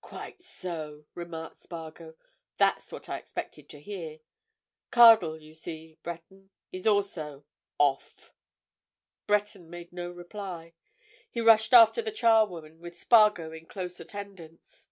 "Quite 0.00 0.40
so," 0.40 1.04
remarked 1.14 1.58
Spargo. 1.58 2.14
"That's 2.56 2.90
what 2.90 3.10
I 3.10 3.18
expected 3.18 3.68
to 3.68 3.78
hear. 3.82 4.20
Cardlestone, 4.90 5.42
you 5.42 5.54
see, 5.54 5.98
Breton, 6.02 6.48
is 6.72 6.86
also—off!" 6.86 8.32
Breton 9.26 9.68
made 9.68 9.92
no 9.92 10.10
reply. 10.10 10.72
He 11.30 11.42
rushed 11.42 11.74
after 11.74 12.00
the 12.00 12.12
charwoman, 12.12 12.80
with 12.80 12.96
Spargo 12.96 13.52
in 13.52 13.66
close 13.66 14.00
attendance. 14.00 14.88